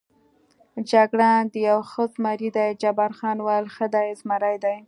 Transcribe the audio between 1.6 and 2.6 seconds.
یو ښه زمري